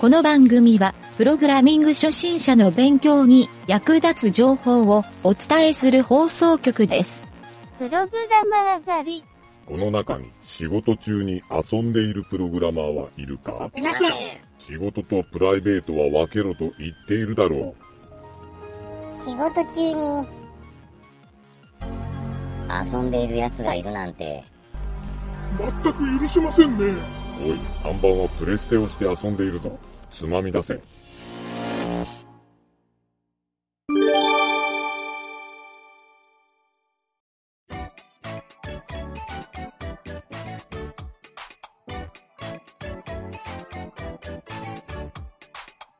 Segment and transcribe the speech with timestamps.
[0.00, 7.20] この番組は、プログラミング初心者の勉強に役立つ情報をお伝えする放送局です。
[7.78, 8.06] プログラ
[8.46, 9.24] マー狩り。
[9.66, 13.70] この中に仕事中に遊んでいるプログラマーはいるか？
[13.76, 14.10] いません。
[14.56, 17.74] 仕事とプライベートは分けろと言っているだろ
[19.22, 20.26] 仕事中に、
[22.90, 24.42] 遊んでいる奴がいるなんて、
[25.58, 26.86] 全く許せませんね。
[26.86, 26.96] う。
[27.42, 29.78] おい、3番はプレステをして遊んでいるぞ。
[30.10, 30.80] つまみ出せ。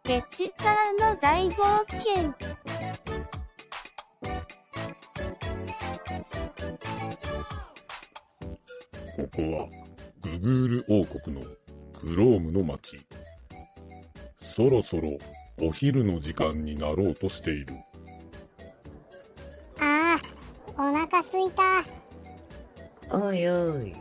[0.05, 2.35] ゲチカーの大冒険。
[9.17, 9.69] ここは、
[10.21, 11.43] ググール王国の
[12.01, 12.99] クロームの街。
[14.51, 15.17] そろそろ
[15.63, 17.75] お昼の時間になろうとしている。
[19.81, 20.17] あ
[20.77, 21.85] あ、お腹すいた。
[23.17, 23.95] おいおい、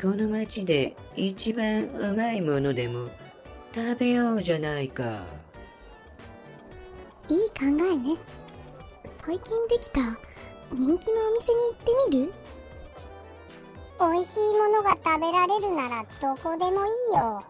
[0.00, 3.10] この町で一番うまいものでも
[3.74, 5.22] 食べようじゃないか。
[7.28, 8.16] いい考えね。
[9.24, 10.00] 最近できた
[10.72, 12.32] 人気のお店に行ってみる？
[14.00, 17.44] 美味しいものが食べられるならどこでもいいよ。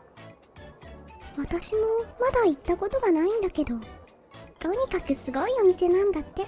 [1.36, 1.80] 私も
[2.20, 3.74] まだ行ったことがないんだけど、
[4.58, 6.46] とにかくすごいお店なんだって。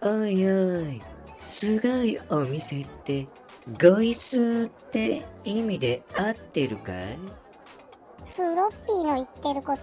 [0.00, 1.02] おいおい、
[1.40, 3.26] すごいお店って、
[3.80, 7.18] ごいすーって意味で合ってるかい？
[8.36, 9.82] フロッピーの言ってること、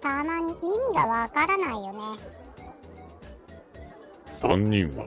[0.00, 1.98] たまに意味がわからないよね。
[4.26, 5.06] 3人は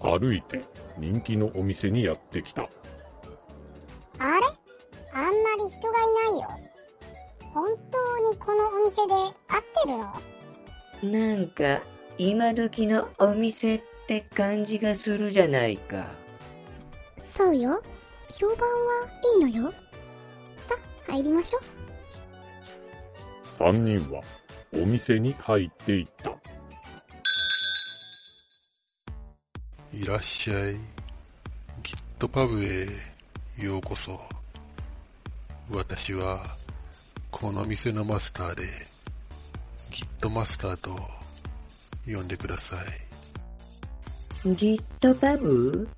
[0.00, 0.62] 歩いて
[0.96, 2.62] 人気のお店にやってきた。
[2.62, 2.70] あれ？
[5.12, 6.67] あんまり人がいないよ。
[7.58, 9.32] 本当にこのお店で合っ
[9.84, 11.18] てるの？
[11.34, 11.82] なんか、
[12.16, 16.06] 今時のお店って感じがするじゃないか。
[17.20, 17.82] そうよ。
[18.38, 19.08] 評判は
[19.40, 19.72] いいのよ。
[20.68, 20.76] さ、
[21.08, 21.62] 入りましょう。
[23.58, 24.22] 3人は
[24.72, 26.30] お店に入っていった。
[29.92, 30.74] いらっしゃい。
[30.74, 30.78] ギ
[31.92, 32.86] ットパブへ
[33.60, 34.20] ようこそ。
[35.68, 36.56] 私は、
[37.30, 38.64] この店のマスターで、
[39.90, 40.98] ギットマスターと
[42.06, 42.76] 呼んでくださ
[44.44, 44.54] い。
[44.54, 45.88] ギットパブ？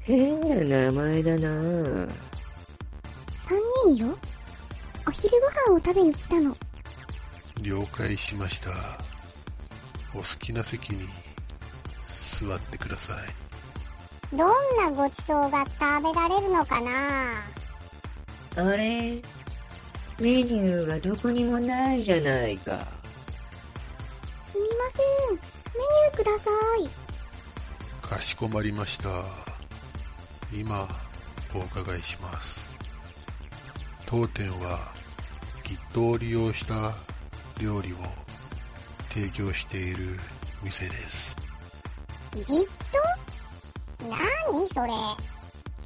[0.00, 1.48] 変な名前だな
[3.48, 4.16] 三人よ？
[5.06, 5.28] お昼
[5.66, 6.56] ご飯を食べに来たの？
[7.60, 8.70] 了解しました。
[10.14, 11.08] お好きな席に
[12.08, 13.14] 座ってくださ
[14.32, 14.36] い。
[14.36, 16.90] どんなごちそうが食べられるのかな？
[18.56, 19.20] あれ？
[20.18, 22.86] メニューがどこにもないじゃないか。
[24.44, 25.36] すみません。
[25.36, 26.88] メニューください。
[28.08, 29.24] かしこまりました。
[30.52, 30.88] 今、
[31.54, 32.72] お伺いします。
[34.06, 34.92] 当店は、
[35.64, 36.92] ギットを利用した
[37.60, 37.96] 料理を
[39.10, 40.18] 提供している
[40.62, 41.36] 店です。
[42.34, 44.08] ギット？
[44.08, 44.92] 何それ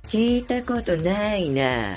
[0.08, 1.96] 聞いたことないな。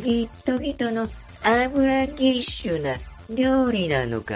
[0.00, 1.08] ギットギトの
[1.42, 2.96] 油ギッシュな
[3.30, 4.34] 料理なのか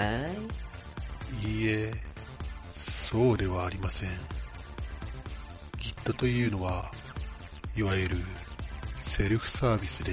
[1.45, 1.49] い？
[1.49, 1.93] いいえ、
[2.75, 4.11] そうではありません。
[5.79, 6.91] ギットというのは、
[7.77, 8.17] いわゆる
[8.97, 10.13] セルフサービスで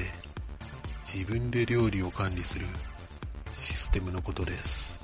[1.03, 2.65] 自分で料理を管理する
[3.57, 4.99] システムのことです。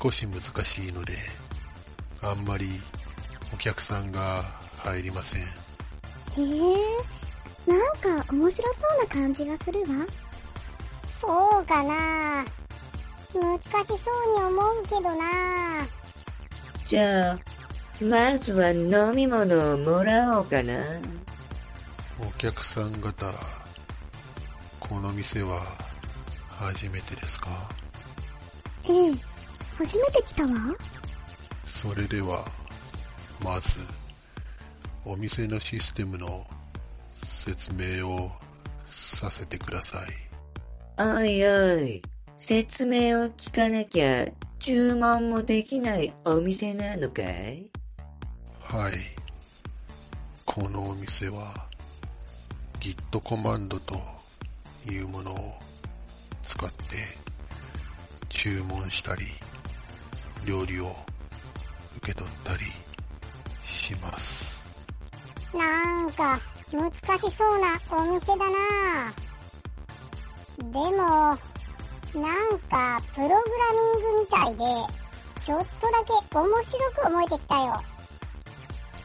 [0.00, 1.18] 少し難しいので、
[2.22, 2.80] あんまり
[3.52, 4.42] お客さんが
[4.78, 5.42] 入りません。
[5.42, 5.52] へえ、
[7.66, 7.80] なん
[8.24, 9.86] か面白そうな感じがするわ。
[11.20, 12.44] そうかな
[13.32, 13.68] 難し
[14.02, 15.86] そうに思うけどな
[16.86, 17.38] じゃあ、
[18.02, 20.74] まずは飲み物をもらおうかな。
[22.18, 23.26] お客さん方、
[24.80, 25.60] この店は
[26.48, 27.48] 初めてですか？
[28.88, 29.14] ええ、
[29.78, 30.50] 初めて来たわ。
[31.68, 32.44] それでは、
[33.44, 33.78] まず、
[35.04, 36.46] お店のシステムの
[37.24, 38.30] 説明を
[38.90, 40.08] させてください。
[40.98, 42.02] おいおい、
[42.36, 44.26] 説明を聞かなきゃ
[44.58, 47.70] 注文もできないお店なのかい？
[48.60, 48.92] はい。
[50.44, 51.54] このお店は、
[52.80, 54.00] Git コマンドと
[54.86, 55.58] いうものを
[56.42, 56.96] 使って
[58.28, 59.22] 注文したり、
[60.44, 60.94] 料理を
[61.98, 62.64] 受け取ったり
[63.62, 64.64] します。
[65.54, 66.38] なんか、
[66.72, 66.96] 難し
[67.36, 69.12] そうなお店だな
[70.58, 73.42] でも、なんか、プログラミ
[73.98, 74.64] ングみたいで、
[75.44, 77.82] ちょっとだけ面白く思えてきたよ。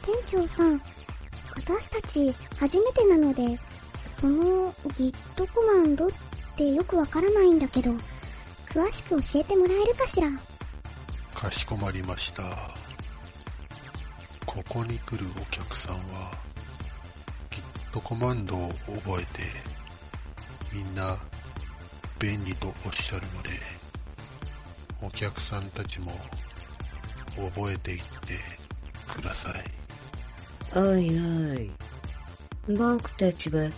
[0.04, 0.80] 店長さん、
[1.56, 3.58] 私たち初めてなので、
[4.04, 5.14] その Git
[5.52, 6.10] コマンドっ
[6.56, 7.90] てよくわからないんだけど、
[8.68, 10.28] 詳しく教えてもらえるかしら？
[11.34, 12.42] かしこまりました。
[14.44, 16.30] ここに来るお客さんは、
[17.96, 18.68] Git コマンドを
[19.04, 19.42] 覚えて、
[20.72, 21.16] みんな
[22.18, 23.50] 便利とおっしゃるので、
[25.00, 26.12] お客さんたちも
[27.36, 28.04] 覚えていって
[29.08, 30.78] ください。
[30.78, 31.70] おいおい。
[32.76, 33.70] 僕たちは、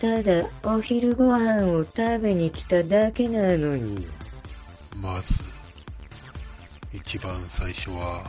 [0.00, 4.06] ただお昼ご飯を食べに来ただけなのに。
[4.96, 5.34] まず、
[6.92, 8.24] 一番最初は、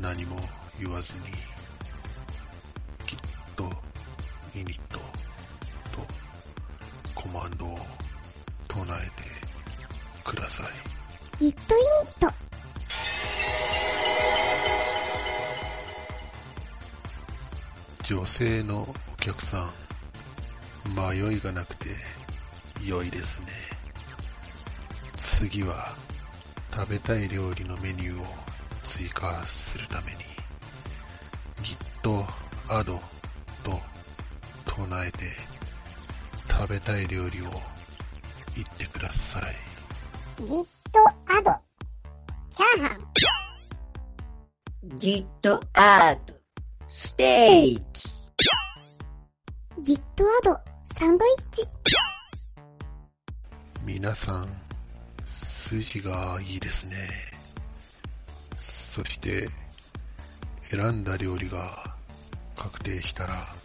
[0.00, 0.40] 何も
[0.80, 1.51] 言わずに、
[4.62, 5.04] イニットと
[7.16, 7.78] コマンドを
[8.68, 9.28] 唱えて
[10.22, 10.66] ください。
[11.38, 12.32] Git ユニット。
[18.04, 19.68] 女性のお客さ
[20.86, 21.88] ん、迷いがなくて
[22.86, 23.48] 良いですね。
[25.16, 25.92] 次は
[26.72, 28.24] 食べたい料理のメニューを
[28.84, 30.18] 追加するために
[31.62, 32.24] Git
[32.68, 33.21] add と
[34.82, 35.18] 唱えて
[36.50, 37.44] 食べたい料理を
[38.56, 39.42] 言ってください。
[40.42, 40.66] Git
[41.28, 41.60] add。
[42.50, 42.98] チャーハン。
[44.98, 45.26] Git
[45.74, 46.18] add
[46.88, 48.08] ステーキ
[49.82, 50.00] Git
[50.42, 50.58] add
[50.98, 51.62] サンドイッチ。
[53.84, 54.48] 皆さん、
[55.24, 56.96] 筋がいいですね。
[58.58, 59.48] そして、
[60.62, 61.94] 選んだ料理が
[62.56, 63.61] 確定したら、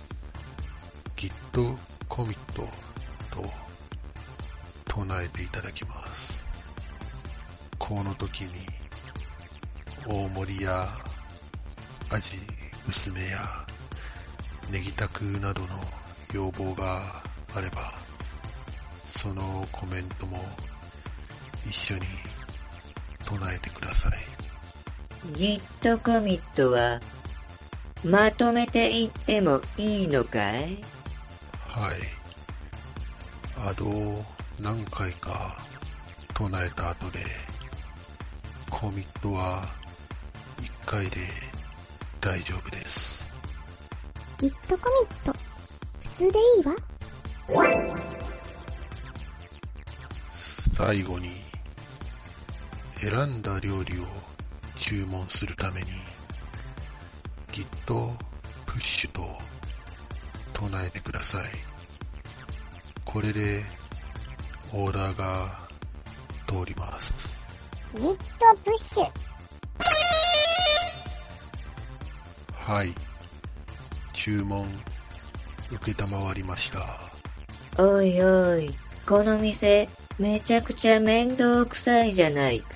[1.58, 1.76] ト
[2.08, 2.62] コミット
[3.32, 3.44] と
[4.86, 6.46] 唱えていただきます。
[7.80, 8.50] この時に、
[10.06, 10.88] 大盛りや
[12.12, 12.38] 味
[12.88, 13.40] 薄めや
[14.70, 15.68] ネギタクなどの
[16.32, 17.02] 要望が
[17.56, 17.92] あれば、
[19.04, 20.38] そのコメントも
[21.68, 22.02] 一緒に
[23.26, 24.14] 唱えてください。
[25.34, 27.00] Git コミットは、
[28.04, 30.97] まとめていってもいいのかい？
[31.78, 33.70] はい。
[33.70, 34.26] アドを
[34.60, 35.56] 何回か
[36.34, 37.20] 唱えた後で、
[38.72, 39.64] コミットは
[40.60, 41.18] 1回で
[42.20, 43.28] 大丈夫です。
[44.40, 45.36] Git コミット。
[46.02, 46.76] 普通でいいわ。
[50.74, 51.30] 最後に、
[52.96, 54.08] 選んだ料理を
[54.76, 55.88] 注文するために、
[57.52, 57.68] Git
[58.66, 59.22] プッシュと
[60.58, 61.44] 唱えてください。
[63.06, 63.64] これで、
[64.74, 65.56] オーダーが
[66.48, 67.38] 通ります。
[67.94, 68.18] Git
[68.66, 69.08] プッシュ。
[72.56, 72.94] はい。
[74.14, 74.66] 注文、
[75.72, 77.00] 受けたまわりました。
[77.78, 78.76] おいおい、
[79.06, 79.88] この店、
[80.18, 82.68] めちゃくちゃ面倒くさいじゃないか。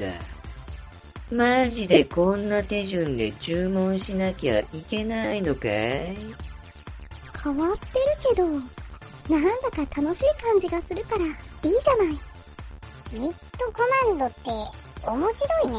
[1.31, 6.50] マジでこんな手順で注文しなきゃいけないのかい？
[7.43, 7.89] 変わってる
[8.29, 11.33] けど、なんだか楽しい感じがするから、いい
[11.63, 12.19] じゃない。
[13.13, 13.35] Git
[13.73, 14.49] コマンドって
[15.05, 15.77] 面白いね。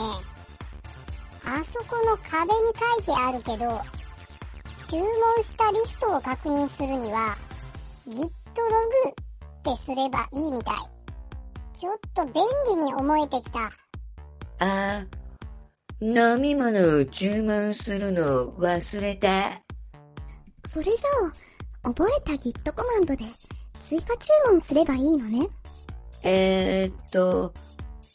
[1.44, 3.80] あそこの壁に書いてあるけど、
[4.88, 5.04] 注文
[5.42, 7.36] したリストを確認するには、
[8.08, 8.30] Git ロ
[9.64, 10.74] グってすればいいみたい。
[11.80, 12.44] ちょっと便
[12.76, 13.70] 利に思えてきた。
[14.64, 15.04] あ、
[16.00, 19.62] 飲み物を注文するの忘れた？
[20.64, 21.32] それじゃあ、
[21.82, 23.24] 覚えた Git コマンドで
[23.88, 25.48] 追加注文すればいいのね。
[26.22, 27.52] えーっと、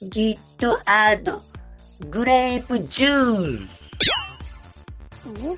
[0.02, 0.38] Git
[0.86, 1.40] add
[2.10, 3.92] グレープジュース
[5.34, 5.58] Git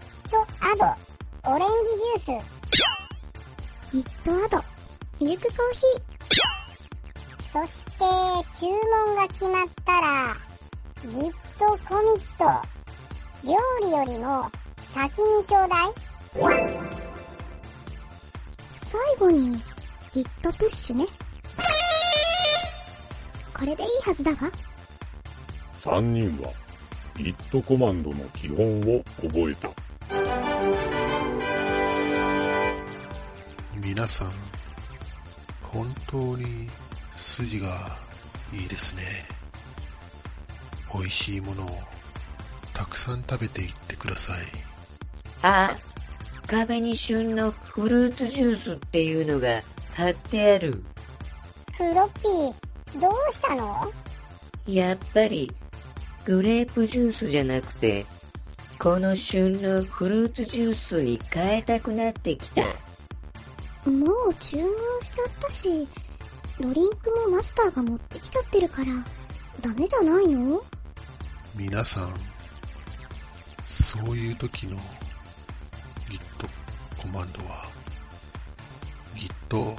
[0.62, 1.10] add
[1.48, 1.68] オレン
[2.20, 2.60] ジジュース。
[3.92, 4.64] Git アド、
[5.20, 5.82] ミルクコーヒ
[7.52, 7.92] そして、
[8.60, 8.68] 注
[9.08, 10.36] 文が決まったら、
[11.06, 12.46] Git コミット。
[13.48, 14.52] 料理よりも
[14.94, 16.99] 先にちょうだい。
[18.90, 18.92] ー。
[18.92, 19.62] 最後に
[20.12, 21.06] Git プッシュね。
[23.54, 24.38] これでいいはずだわ。
[25.74, 26.52] 3人は
[27.16, 29.70] Git コマンドの基本を覚えた。
[33.76, 34.32] 皆さん、
[35.62, 36.70] 本当に
[37.18, 37.98] 筋が
[38.54, 39.28] いいですね。
[40.94, 41.80] 美味しいものを
[42.74, 44.38] たくさん食べていってください。
[45.42, 45.78] あ、
[46.50, 49.62] 壁に旬のフルーツジュースっていうのが
[49.94, 50.84] 貼ってある。
[51.78, 53.92] フロッピー、どうしたの？
[54.66, 55.52] やっぱり、
[56.26, 58.06] グレープジュースじゃなくて、
[58.80, 62.64] この旬のフルーツジュースに変えたくなってきた。
[63.88, 64.68] もう注文
[65.02, 65.88] しちゃったし、
[66.60, 68.88] ドリンクもマスターが持ってきちゃってるから、
[69.62, 70.60] ダメじゃないの？
[71.56, 72.14] 皆さん、
[73.66, 74.78] そういう時の
[77.12, 77.66] マンドは、
[79.16, 79.76] Git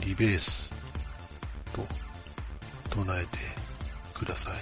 [0.00, 0.72] リベース
[1.72, 1.86] と
[2.90, 3.38] 唱えて
[4.14, 4.54] ください。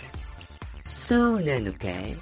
[0.89, 2.17] そうなのかい？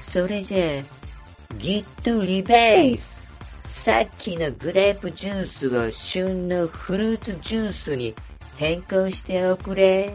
[0.00, 3.22] それじゃあ、ギットリベース
[3.64, 8.14] さっきのグレープジュースを旬のフルーツジュースに
[8.56, 10.14] 変更しておくれ。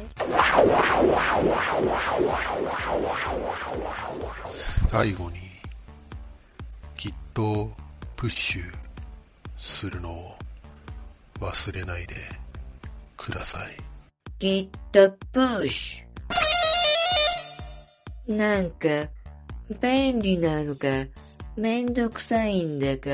[4.89, 5.39] 最後に
[6.97, 7.71] Git を
[8.17, 8.61] プッシュ
[9.57, 10.35] するのを
[11.39, 12.15] 忘れないで
[13.15, 13.77] ください。
[14.39, 18.35] ギットプッシュ。
[18.35, 18.87] なんか、
[19.79, 20.87] 便利なのか、
[21.55, 23.09] めんどくさいんだか、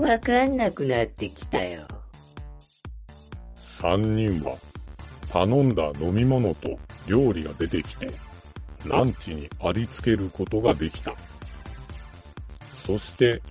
[0.00, 1.88] わかんなくなってきたよ。
[3.56, 4.56] 三人は
[5.32, 6.78] 頼んだ飲み物と
[7.08, 8.12] 料理が出てきて、
[8.84, 11.12] ランチにありつけることができた。
[12.86, 13.42] そして、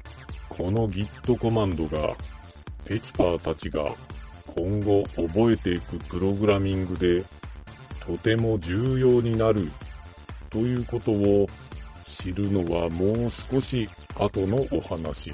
[0.49, 2.15] この Git コマンドが、
[2.85, 3.83] ペチパーたちが
[4.47, 7.23] 今後覚えていくプログラミングで、
[7.99, 9.69] とても重要になる
[10.49, 11.47] ということを
[12.05, 15.33] 知るのはもう少し後のお話。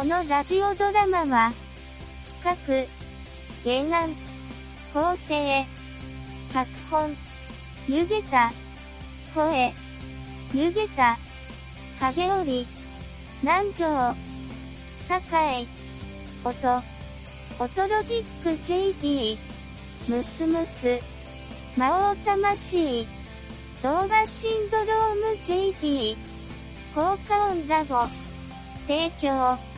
[0.00, 1.52] このラジオドラマは、
[2.42, 2.88] 企
[3.64, 4.08] 画、原案、
[4.94, 5.66] 構成、
[6.54, 7.14] 脚本、
[7.86, 8.50] 湯げた、
[9.34, 9.74] 声、
[10.54, 11.18] 湯げた、
[12.00, 12.66] 影織、
[13.42, 14.14] 南條、
[15.10, 15.66] 栄、
[16.44, 16.82] 音、
[17.58, 19.36] 音ロジック JP、
[20.08, 20.98] ムスムス、
[21.76, 23.06] 魔王魂、
[23.82, 26.16] 動画シンドローム JP、
[26.94, 28.06] 効果音ラボ、
[28.88, 29.69] 提供、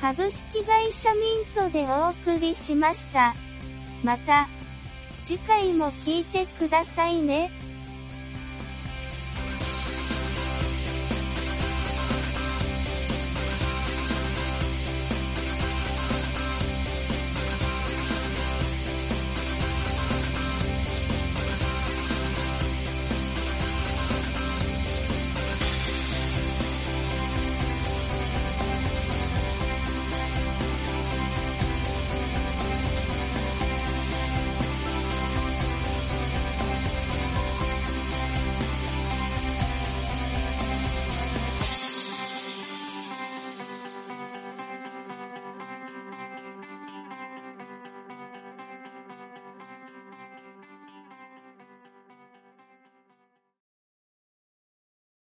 [0.00, 3.34] 株式会社ミントでお送りしました。
[4.02, 4.48] また、
[5.24, 7.50] 次回も聞いてくださいね。